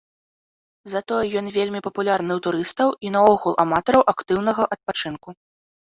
Затое 0.93 1.19
ён 1.41 1.51
вельмі 1.57 1.79
папулярны 1.87 2.31
ў 2.37 2.43
турыстаў 2.47 2.89
і 3.09 3.15
наогул 3.19 3.53
аматараў 3.65 4.01
актыўнага 4.15 4.63
адпачынку. 4.77 5.29